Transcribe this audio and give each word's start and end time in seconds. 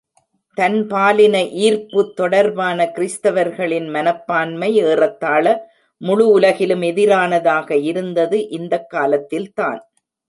தன்பாலின 0.57 1.49
ஈர்ப்பு 1.49 2.13
தொடர்பான 2.13 2.91
கிறிஸ்தவர்களின் 2.95 3.91
மனப்பான்மை 3.91 4.75
ஏறத்தாழ 4.75 5.69
முழு 6.01 6.27
உலகிலும் 6.29 6.81
எதிரானதாக 6.81 7.71
இருந்தது 7.71 8.49
இந்தக் 8.49 8.89
காலத்தில்தான். 8.89 9.91